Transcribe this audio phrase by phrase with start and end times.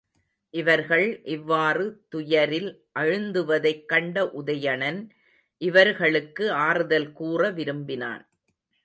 [0.53, 1.21] இவர்கள்
[1.25, 2.69] இவ்வாறு துயரில்
[2.99, 4.99] அழுந்துவதைக் கண்ட உதயணன்
[5.61, 8.23] இவர்களுக்கு ஆறுதல் கூற விரும்பினான்.